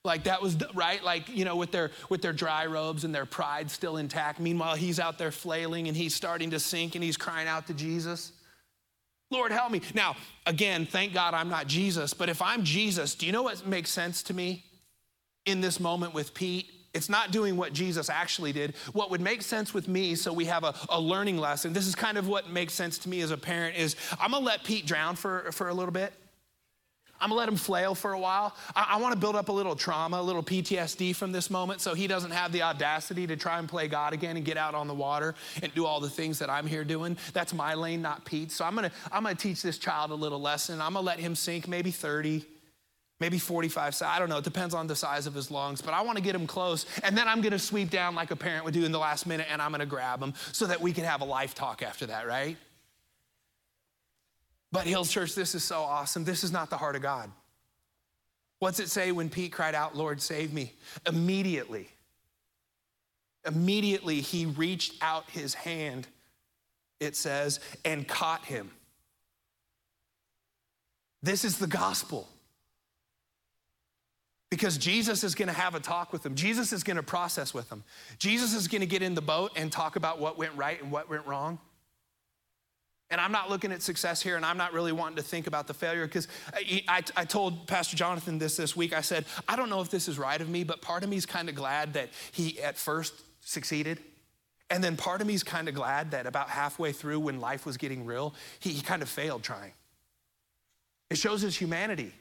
[0.05, 3.25] Like that was right, like you know, with their with their dry robes and their
[3.25, 4.41] pride still intact.
[4.41, 7.75] Meanwhile, he's out there flailing and he's starting to sink and he's crying out to
[7.75, 8.33] Jesus.
[9.31, 9.83] Lord, help me.
[9.95, 13.65] Now, again, thank God I'm not Jesus, but if I'm Jesus, do you know what
[13.69, 14.65] makes sense to me?
[15.47, 16.71] In this moment with Pete.
[16.93, 18.75] It's not doing what Jesus actually did.
[18.93, 21.95] What would make sense with me, so we have a, a learning lesson, this is
[21.95, 24.87] kind of what makes sense to me as a parent, is I'm gonna let Pete
[24.87, 26.13] drown for, for a little bit.
[27.21, 28.55] I'm gonna let him flail for a while.
[28.75, 31.95] I, I, wanna build up a little trauma, a little PTSD from this moment so
[31.95, 34.87] he doesn't have the audacity to try and play God again and get out on
[34.87, 37.17] the water and do all the things that I'm here doing.
[37.33, 38.55] That's my lane, not Pete's.
[38.55, 40.81] So I'm gonna, I'm gonna teach this child a little lesson.
[40.81, 42.45] I'm gonna let him sink maybe 30,
[43.21, 46.03] maybe 45 I don't know, it depends on the size of his lungs, but I
[46.03, 46.87] want to get him close.
[47.03, 49.27] And then I'm going to sweep down like a parent would do in the last
[49.27, 51.83] minute and I'm going to grab him so that we can have a life talk
[51.83, 52.57] after that, right?
[54.73, 56.25] But Hills Church, this is so awesome.
[56.25, 57.31] This is not the heart of God.
[58.59, 60.73] What's it say when Pete cried out, Lord, save me?
[61.07, 61.89] Immediately,
[63.47, 66.07] immediately he reached out his hand,
[67.01, 68.71] it says, and caught him.
[71.23, 72.29] This is the gospel.
[74.51, 76.37] Because Jesus is going to have a talk with them.
[76.37, 77.83] Jesus is going to process with them.
[78.19, 80.93] Jesus is going to get in the boat and talk about what went right and
[80.93, 81.59] what went wrong.
[83.11, 85.69] And I'm not looking at success here, and I'm not really wanting to think about
[85.69, 88.93] the failure because I, I, I, told Pastor Jonathan this this week.
[88.93, 91.17] I said, I don't know if this is right of me, but part of me
[91.17, 94.01] is kind of glad that he at first succeeded.
[94.71, 97.65] And then part of me is kind of glad that about halfway through, when life
[97.65, 99.73] was getting real, he, he kind of failed trying.
[101.09, 102.13] It shows his humanity.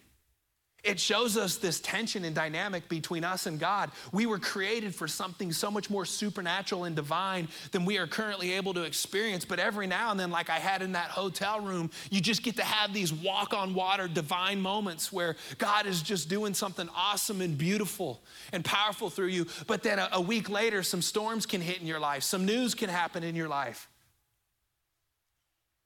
[0.85, 3.89] It shows us this tension and dynamic between us and God.
[4.11, 8.53] We were created for something so much more supernatural and divine than we are currently
[8.53, 9.45] able to experience.
[9.45, 12.55] But every now and then, like I had in that hotel room, you just get
[12.57, 17.41] to have these walk on water divine moments where God is just doing something awesome
[17.41, 18.21] and beautiful
[18.53, 19.47] and powerful through you.
[19.65, 22.75] But then a, a week later, some storms can hit in your life, some news
[22.75, 23.89] can happen in your life.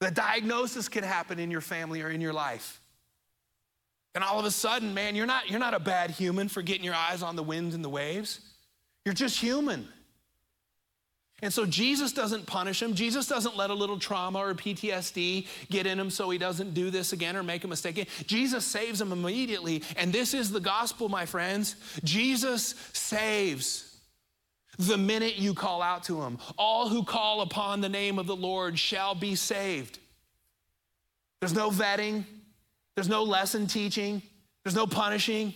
[0.02, 2.82] The diagnosis can happen in your family or in your life.
[4.16, 6.84] And all of a sudden, man, you're not, you're not a bad human for getting
[6.84, 8.40] your eyes on the winds and the waves.
[9.06, 9.88] You're just human.
[11.42, 12.94] And so Jesus doesn't punish him.
[12.94, 16.90] Jesus doesn't let a little trauma or PTSD get in him so he doesn't do
[16.90, 18.10] this again or make a mistake.
[18.26, 19.84] Jesus saves him immediately.
[19.96, 21.76] And this is the gospel, my friends.
[22.04, 23.98] Jesus saves
[24.78, 26.40] the minute you call out to him.
[26.58, 30.00] All who call upon the name of the Lord shall be saved.
[31.40, 32.26] There's no vetting,
[33.00, 34.22] there's no lesson teaching,
[34.66, 35.54] there's no punishing.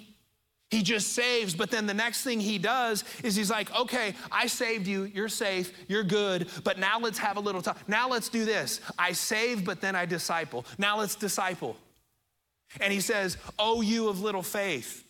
[0.72, 4.48] He just saves, but then the next thing he does is he's like, okay, I
[4.48, 7.76] saved you, you're safe, you're good, but now let's have a little time.
[7.86, 8.80] Now let's do this.
[8.98, 10.66] I save, but then I disciple.
[10.78, 11.76] Now let's disciple.
[12.80, 15.04] And he says, Oh, you of little faith.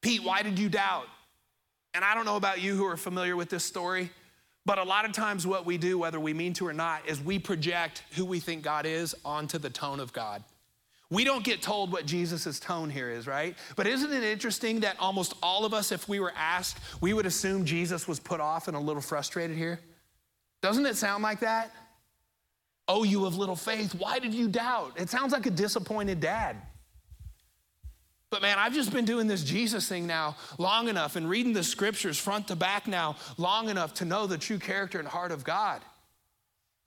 [0.00, 1.06] Pete, why did you doubt?
[1.92, 4.08] And I don't know about you who are familiar with this story,
[4.64, 7.20] but a lot of times what we do, whether we mean to or not, is
[7.20, 10.42] we project who we think God is onto the tone of God.
[11.10, 13.56] We don't get told what Jesus' tone here is, right?
[13.74, 17.26] But isn't it interesting that almost all of us, if we were asked, we would
[17.26, 19.80] assume Jesus was put off and a little frustrated here?
[20.62, 21.72] Doesn't it sound like that?
[22.86, 24.92] Oh, you of little faith, why did you doubt?
[24.96, 26.56] It sounds like a disappointed dad.
[28.30, 31.64] But man, I've just been doing this Jesus thing now long enough and reading the
[31.64, 35.42] scriptures front to back now long enough to know the true character and heart of
[35.42, 35.82] God.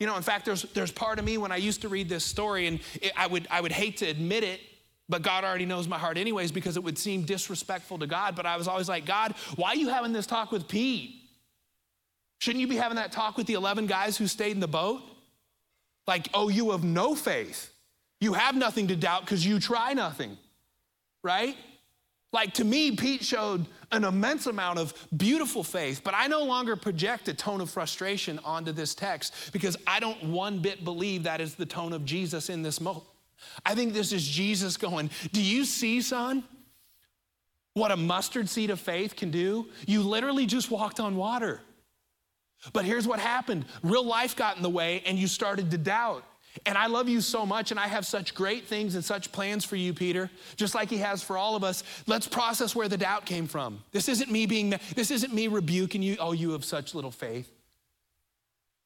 [0.03, 2.25] You know, in fact, there's, there's part of me when I used to read this
[2.25, 4.59] story, and it, I, would, I would hate to admit it,
[5.07, 8.35] But God already knows my heart, anyways, because it would seem disrespectful to God.
[8.35, 11.21] But I was always like, God, why are you having this talk with Pete?
[12.39, 15.01] Shouldn't you be having that talk with the 11 guys who stayed in the boat?
[16.05, 17.73] Like, oh, you have no faith.
[18.19, 20.37] You have nothing to doubt because you try nothing,
[21.23, 21.55] right?
[22.33, 26.75] Like to me, Pete showed an immense amount of beautiful faith, but I no longer
[26.75, 31.39] project a tone of frustration onto this text because I don't one bit believe that
[31.39, 33.05] is the tone of Jesus in this moment.
[33.65, 36.43] I think this is Jesus going, Do you see, son?
[37.75, 39.67] What a mustard seed of faith can do?
[39.87, 41.61] You literally just walked on water.
[42.71, 46.23] But here's what happened real life got in the way, and you started to doubt.
[46.65, 49.65] And I love you so much, and I have such great things and such plans
[49.65, 51.83] for you, Peter, just like he has for all of us.
[52.05, 53.83] Let's process where the doubt came from.
[53.91, 56.15] This isn't me being, this isn't me rebuking you.
[56.19, 57.49] Oh, you have such little faith.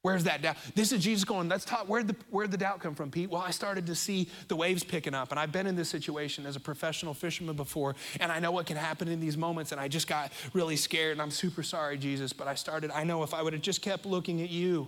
[0.03, 0.56] Where's that doubt?
[0.73, 1.89] This is Jesus going, let's talk.
[1.89, 3.30] Where'd the, where'd the doubt come from, Pete?
[3.30, 6.45] Well, I started to see the waves picking up, and I've been in this situation
[6.45, 9.82] as a professional fisherman before, and I know what can happen in these moments, and
[9.82, 13.23] I just got really scared, and I'm super sorry, Jesus, but I started, I know
[13.23, 14.88] if I would have just kept looking at you,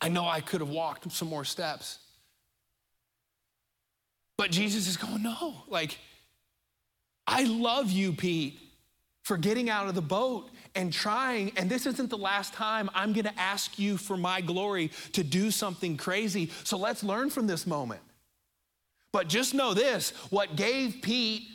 [0.00, 1.98] I know I could have walked some more steps.
[4.36, 5.98] But Jesus is going, no, like,
[7.26, 8.58] I love you, Pete,
[9.22, 11.52] for getting out of the boat and trying.
[11.56, 15.22] And this isn't the last time I'm going to ask you for my glory to
[15.22, 16.50] do something crazy.
[16.64, 18.00] So let's learn from this moment.
[19.12, 21.48] But just know this what gave Pete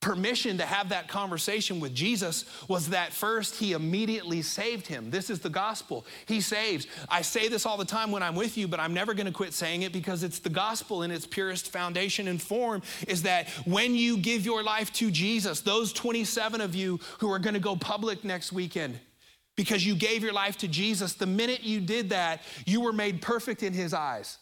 [0.00, 5.10] permission to have that conversation with Jesus was that first he immediately saved him.
[5.10, 6.06] This is the gospel.
[6.26, 6.86] He saves.
[7.08, 9.32] I say this all the time when I'm with you, but I'm never going to
[9.32, 13.48] quit saying it because it's the gospel in its purest foundation and form is that
[13.64, 17.60] when you give your life to Jesus, those 27 of you who are going to
[17.60, 19.00] go public next weekend,
[19.56, 23.20] because you gave your life to Jesus, the minute you did that, you were made
[23.20, 24.38] perfect in his eyes.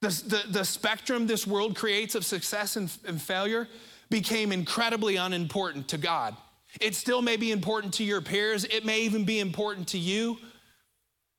[0.00, 3.68] The, the, the spectrum this world creates of success and, and failure,
[4.10, 6.36] became incredibly unimportant to God.
[6.80, 10.38] It still may be important to your peers, it may even be important to you,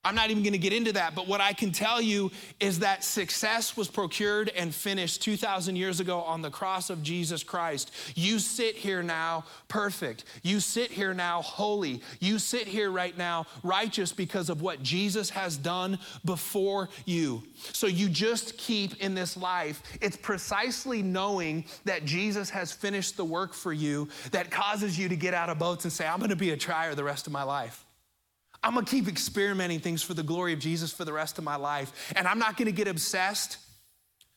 [0.06, 2.80] I'm not even going to get into that, but what I can tell you is
[2.80, 7.92] that success was procured and finished 2,000 years ago on the cross of Jesus Christ.
[8.14, 10.26] You sit here now perfect.
[10.44, 12.04] You sit here now holy.
[12.20, 17.42] You sit here right now righteous because of what Jesus has done before you.
[17.74, 19.82] So you just keep in this life.
[20.02, 25.16] It's precisely knowing that Jesus has finished the work for you that causes you to
[25.16, 27.34] get out of boats and say, I'm going to be a trier the rest of
[27.34, 27.85] my life.
[28.66, 31.56] I'm gonna keep experimenting things for the glory of Jesus for the rest of my
[31.56, 32.12] life.
[32.16, 33.58] And I'm not gonna get obsessed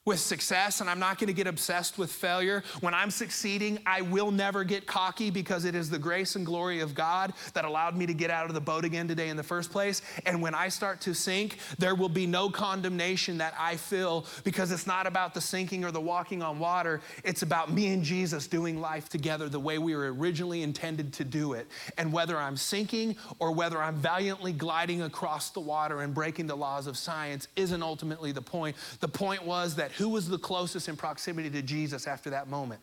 [0.09, 2.65] with success and I'm not going to get obsessed with failure.
[2.81, 6.81] When I'm succeeding, I will never get cocky because it is the grace and glory
[6.81, 9.43] of God that allowed me to get out of the boat again today in the
[9.43, 10.01] first place.
[10.25, 14.73] And when I start to sink, there will be no condemnation that I feel because
[14.73, 17.03] it's not about the sinking or the walking on water.
[17.23, 21.25] It's about me and Jesus doing life together the way we were originally intended to
[21.25, 21.67] do it.
[21.99, 26.57] And whether I'm sinking or whether I'm valiantly gliding across the water and breaking the
[26.57, 28.75] laws of science isn't ultimately the point.
[29.01, 32.81] The point was that who was the closest in proximity to Jesus after that moment?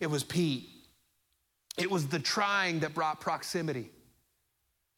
[0.00, 0.68] It was Pete.
[1.78, 3.90] It was the trying that brought proximity.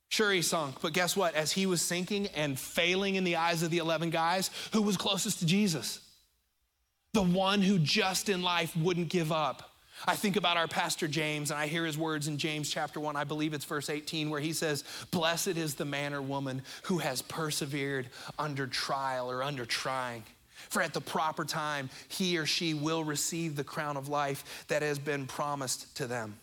[0.09, 1.35] Sure, he sunk, but guess what?
[1.35, 4.97] As he was sinking and failing in the eyes of the 11 guys, who was
[4.97, 6.01] closest to Jesus?
[7.13, 9.71] The one who just in life wouldn't give up.
[10.07, 13.17] I think about our pastor James, and I hear his words in James chapter 1,
[13.17, 16.99] I believe it's verse 18, where he says, Blessed is the man or woman who
[16.99, 20.23] has persevered under trial or under trying.
[20.69, 24.83] For at the proper time, he or she will receive the crown of life that
[24.83, 26.39] has been promised to them.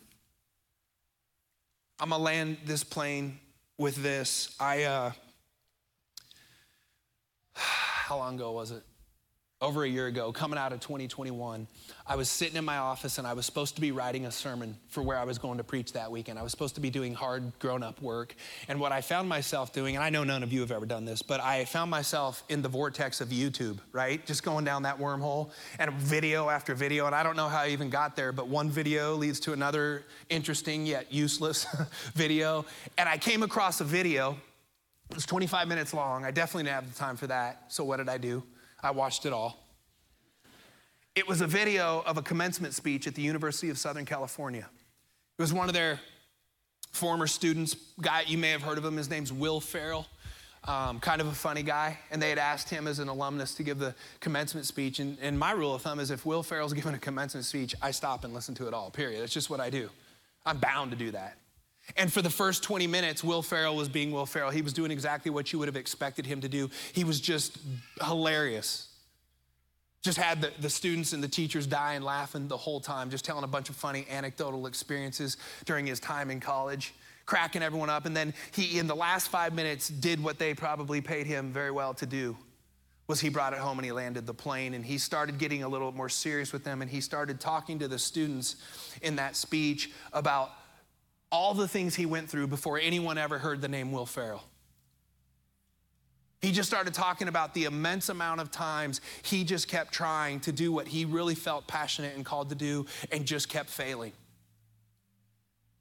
[2.00, 3.40] I'm gonna land this plane
[3.78, 4.56] with this.
[4.60, 5.12] I, uh,
[7.54, 8.84] how long ago was it?
[9.62, 11.66] Over a year ago, coming out of 2021,
[12.06, 14.78] I was sitting in my office and I was supposed to be writing a sermon
[14.90, 16.38] for where I was going to preach that weekend.
[16.38, 18.36] I was supposed to be doing hard grown up work.
[18.68, 21.06] And what I found myself doing, and I know none of you have ever done
[21.06, 24.24] this, but I found myself in the vortex of YouTube, right?
[24.26, 27.06] Just going down that wormhole and video after video.
[27.06, 30.04] And I don't know how I even got there, but one video leads to another
[30.30, 31.66] interesting yet useless
[32.14, 32.66] video.
[32.98, 34.38] And I came across a video.
[35.10, 36.26] It was 25 minutes long.
[36.26, 37.64] I definitely didn't have the time for that.
[37.70, 38.44] So what did I do?
[38.86, 39.58] I watched it all.
[41.16, 44.70] It was a video of a commencement speech at the University of Southern California.
[45.40, 46.00] It was one of their
[46.92, 50.06] former students, guy, you may have heard of him, his name's Will Ferrell.
[50.66, 53.64] Um, kind of a funny guy, and they had asked him as an alumnus to
[53.64, 55.00] give the commencement speech.
[55.00, 57.90] And, and my rule of thumb is if Will Ferrell's giving a commencement speech, I
[57.90, 59.22] stop and listen to it all, period.
[59.22, 59.90] That's just what I do.
[60.46, 61.38] I'm bound to do that.
[61.98, 64.50] And for the first 20 minutes, Will Ferrell was being Will Ferrell.
[64.50, 66.70] He was doing exactly what you would have expected him to do.
[66.94, 67.58] He was just
[68.04, 68.88] hilarious.
[70.02, 73.44] Just had the, the students and the teachers dying laughing the whole time, just telling
[73.44, 76.94] a bunch of funny anecdotal experiences during his time in college,
[77.26, 78.06] cracking everyone up.
[78.06, 81.72] And then he, in the last five minutes, did what they probably paid him very
[81.72, 82.36] well to do
[83.08, 85.68] was he brought it home and he landed the plane and he started getting a
[85.68, 88.56] little more serious with them and he started talking to the students
[89.04, 90.52] in that speech about
[91.32, 94.44] all the things he went through before anyone ever heard the name Will Ferrell.
[96.42, 100.52] He just started talking about the immense amount of times he just kept trying to
[100.52, 104.14] do what he really felt passionate and called to do and just kept failing.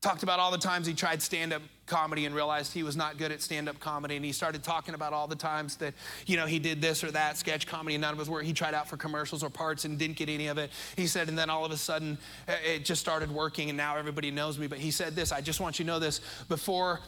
[0.04, 3.16] Talked about all the times he tried stand up comedy and realized he was not
[3.16, 4.16] good at stand up comedy.
[4.16, 5.94] And he started talking about all the times that,
[6.26, 8.44] you know, he did this or that sketch comedy and none of his work.
[8.44, 10.70] He tried out for commercials or parts and didn't get any of it.
[10.94, 14.30] He said, and then all of a sudden it just started working and now everybody
[14.30, 14.66] knows me.
[14.66, 17.00] But he said this I just want you to know this before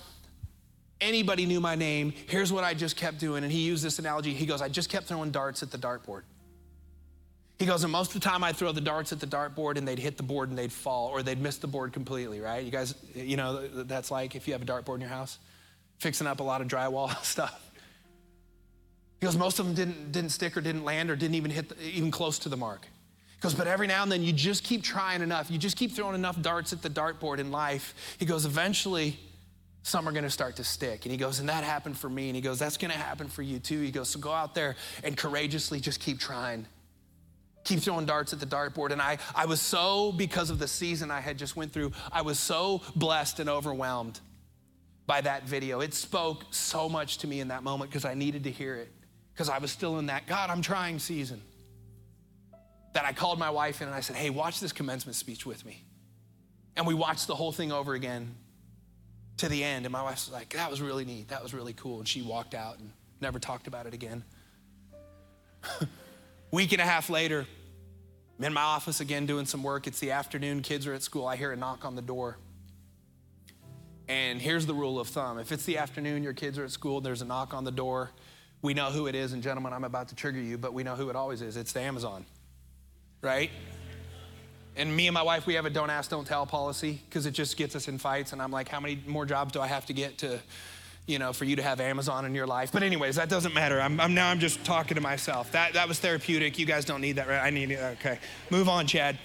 [0.99, 3.45] anybody knew my name, here's what I just kept doing.
[3.45, 4.33] And he used this analogy.
[4.33, 6.23] He goes, I just kept throwing darts at the dartboard.
[7.59, 9.89] He goes, and most of the time I'd throw the darts at the dartboard and
[9.89, 12.63] they'd hit the board and they'd fall or they'd miss the board completely, right?
[12.63, 15.39] You guys, you know, that's like if you have a dartboard in your house,
[15.99, 17.71] fixing up a lot of drywall stuff.
[19.21, 21.71] He goes, most of them didn't, didn't stick or didn't land or didn't even hit
[21.71, 22.83] the, even close to the mark.
[22.83, 25.51] He goes, but every now and then you just keep trying enough.
[25.51, 27.95] You just keep throwing enough darts at the dartboard in life.
[28.19, 29.19] He goes, eventually
[29.83, 31.07] some are going to start to stick.
[31.07, 32.29] And he goes, and that happened for me.
[32.29, 33.81] And he goes, that's going to happen for you too.
[33.81, 36.67] He goes, so go out there and courageously just keep trying
[37.67, 38.93] keep throwing darts at the dartboard.
[38.93, 42.23] And I, I was so, because of the season I had just went through, I
[42.23, 44.21] was so blessed and overwhelmed
[45.07, 45.81] by that video.
[45.81, 48.91] It spoke so much to me in that moment because I needed to hear it
[49.33, 51.43] because I was still in that, God, I'm trying season.
[52.95, 55.67] That I called my wife in and I said, hey, watch this commencement speech with
[55.67, 55.85] me.
[56.77, 58.35] And we watched the whole thing over again
[59.37, 59.85] to the end.
[59.85, 61.29] And my wife was like, that was really neat.
[61.29, 61.99] That was really cool.
[61.99, 62.91] And she walked out and
[63.21, 64.25] never talked about it again.
[66.51, 67.47] Week and a half later,
[68.39, 69.87] I'm in my office again doing some work.
[69.87, 71.27] It's the afternoon, kids are at school.
[71.27, 72.37] I hear a knock on the door.
[74.09, 77.01] And here's the rule of thumb if it's the afternoon, your kids are at school,
[77.01, 78.11] there's a knock on the door,
[78.63, 79.33] we know who it is.
[79.33, 81.57] And gentlemen, I'm about to trigger you, but we know who it always is.
[81.57, 82.25] It's the Amazon,
[83.23, 83.51] right?
[84.77, 87.33] And me and my wife, we have a don't ask, don't tell policy because it
[87.33, 88.35] just gets us in fights.
[88.35, 90.39] And I'm like, how many more jobs do I have to get to
[91.07, 92.73] you know, for you to have Amazon in your life.
[92.73, 93.81] But anyways, that doesn't matter.
[93.81, 95.53] I'm, I'm, now I'm just talking to myself.
[95.53, 96.59] That that was therapeutic.
[96.59, 97.41] You guys don't need that, right?
[97.41, 97.79] I need it.
[97.99, 98.19] Okay,
[98.51, 99.19] move on, Chad.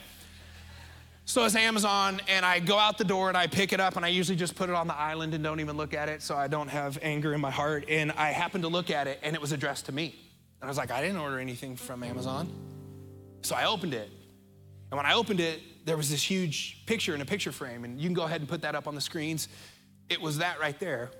[1.25, 4.03] So it's Amazon, and I go out the door and I pick it up, and
[4.03, 6.35] I usually just put it on the island and don't even look at it, so
[6.35, 7.85] I don't have anger in my heart.
[7.87, 10.15] And I happened to look at it, and it was addressed to me.
[10.59, 12.49] And I was like, I didn't order anything from Amazon.
[13.43, 14.09] So I opened it.
[14.91, 17.99] And when I opened it, there was this huge picture in a picture frame, and
[17.99, 19.47] you can go ahead and put that up on the screens.
[20.09, 21.11] It was that right there.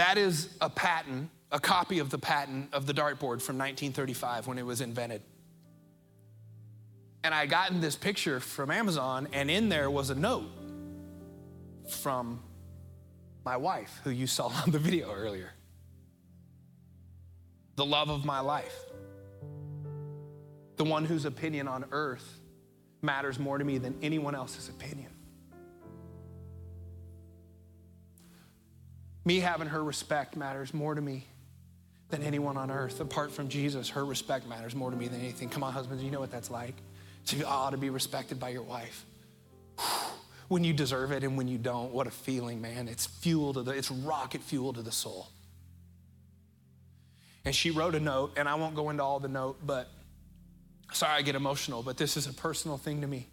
[0.00, 4.56] That is a patent, a copy of the patent of the dartboard from 1935 when
[4.56, 5.20] it was invented.
[7.22, 10.46] And I gotten this picture from Amazon, and in there was a note
[11.90, 12.42] from
[13.44, 15.52] my wife, who you saw on the video earlier.
[17.76, 18.78] The love of my life.
[20.76, 22.40] The one whose opinion on earth
[23.02, 25.10] matters more to me than anyone else's opinion.
[29.24, 31.26] Me having her respect matters more to me
[32.08, 33.00] than anyone on earth.
[33.00, 35.48] Apart from Jesus, her respect matters more to me than anything.
[35.48, 36.74] Come on, husbands, you know what that's like.
[37.26, 39.04] To ought to be respected by your wife.
[40.48, 42.88] When you deserve it and when you don't, what a feeling, man.
[42.88, 45.28] It's fuel to the, it's rocket fuel to the soul.
[47.44, 49.88] And she wrote a note, and I won't go into all the note, but
[50.92, 53.28] sorry I get emotional, but this is a personal thing to me.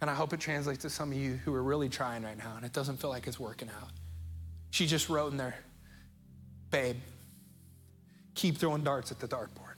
[0.00, 2.54] And I hope it translates to some of you who are really trying right now,
[2.56, 3.90] and it doesn't feel like it's working out.
[4.72, 5.54] She just wrote in there,
[6.70, 6.96] babe,
[8.34, 9.76] keep throwing darts at the dartboard.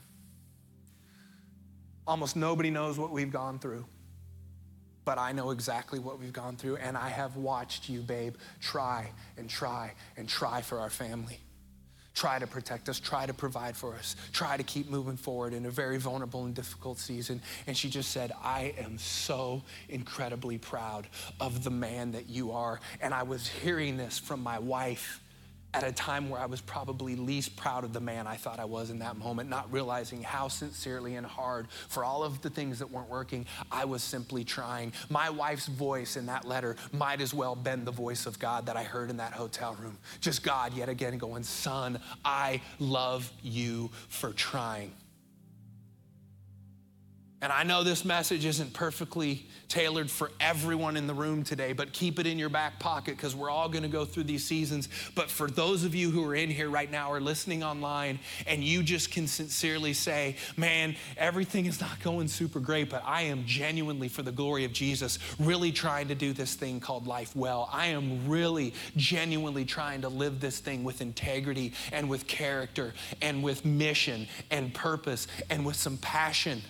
[2.07, 3.85] Almost nobody knows what we've gone through,
[5.03, 9.11] but I know exactly what we've gone through, and I have watched you, babe, try
[9.35, 11.41] and try and try for our family
[12.15, 15.65] try to protect us, try to provide for us, try to keep moving forward in
[15.65, 17.41] a very vulnerable and difficult season.
[17.67, 21.07] And she just said, I am so incredibly proud
[21.39, 22.79] of the man that you are.
[23.01, 25.21] And I was hearing this from my wife
[25.75, 28.65] at a time where I was probably least proud of the man I thought I
[28.65, 32.79] was in that moment, not realizing how sincerely and hard for all of the things
[32.79, 34.93] that weren't working, I was simply trying.
[35.09, 38.77] My wife's voice in that letter might as well been the voice of God that
[38.77, 39.97] I heard in that hotel room.
[40.21, 44.91] Just God yet again going, Son, I love you for trying.
[47.41, 51.91] And I know this message isn't perfectly tailored for everyone in the room today, but
[51.91, 54.87] keep it in your back pocket because we're all going to go through these seasons.
[55.15, 58.63] But for those of you who are in here right now or listening online, and
[58.63, 63.45] you just can sincerely say, Man, everything is not going super great, but I am
[63.45, 67.69] genuinely, for the glory of Jesus, really trying to do this thing called life well.
[67.71, 73.43] I am really genuinely trying to live this thing with integrity and with character and
[73.43, 76.61] with mission and purpose and with some passion.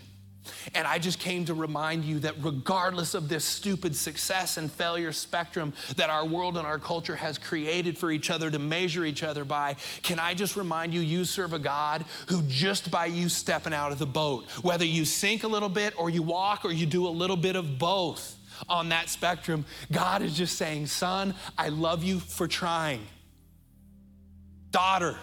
[0.73, 5.11] And I just came to remind you that regardless of this stupid success and failure
[5.11, 9.23] spectrum that our world and our culture has created for each other to measure each
[9.23, 13.29] other by, can I just remind you, you serve a God who just by you
[13.29, 16.71] stepping out of the boat, whether you sink a little bit or you walk or
[16.71, 18.35] you do a little bit of both
[18.69, 23.05] on that spectrum, God is just saying, son, I love you for trying.
[24.71, 25.17] Daughter,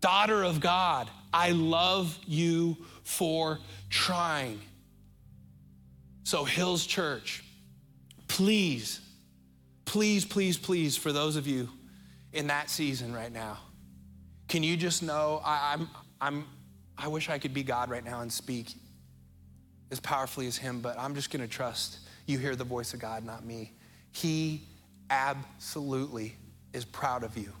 [0.00, 3.58] daughter of God, I love you for
[3.90, 4.60] trying.
[6.24, 7.44] So, Hills Church,
[8.28, 9.00] please,
[9.84, 11.68] please, please, please, for those of you
[12.32, 13.58] in that season right now,
[14.48, 15.88] can you just know I, I'm,
[16.20, 16.44] I'm,
[16.96, 18.72] I wish I could be God right now and speak
[19.90, 23.24] as powerfully as Him, but I'm just to trust you hear the voice of God,
[23.24, 23.72] not me.
[24.12, 24.62] He
[25.10, 26.36] absolutely
[26.72, 27.52] is proud of you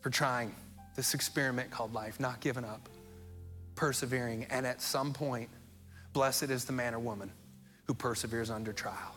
[0.00, 0.54] for trying
[0.96, 2.88] this experiment called life, not giving up
[3.82, 5.48] persevering, and at some point,
[6.12, 7.28] blessed is the man or woman
[7.82, 9.16] who perseveres under trial.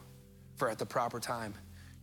[0.56, 1.54] For at the proper time,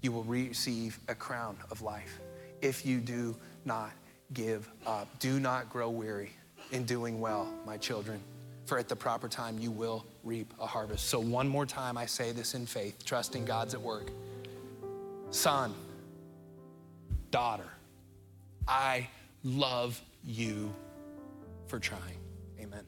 [0.01, 2.21] you will receive a crown of life
[2.61, 3.35] if you do
[3.65, 3.91] not
[4.33, 5.09] give up.
[5.19, 6.31] Do not grow weary
[6.71, 8.21] in doing well, my children,
[8.67, 11.09] for at the proper time, you will reap a harvest.
[11.09, 14.13] So, one more time, I say this in faith, trusting God's at work.
[15.33, 15.75] Son,
[17.33, 17.73] daughter,
[18.69, 19.09] I
[19.43, 20.73] love you
[21.67, 22.22] for trying.
[22.63, 22.85] Amen.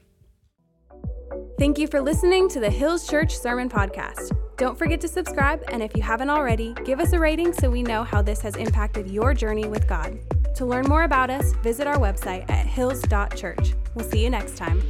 [1.59, 4.31] Thank you for listening to the Hills Church Sermon Podcast.
[4.57, 7.83] Don't forget to subscribe, and if you haven't already, give us a rating so we
[7.83, 10.19] know how this has impacted your journey with God.
[10.57, 13.75] To learn more about us, visit our website at hills.church.
[13.95, 14.83] We'll see you next time.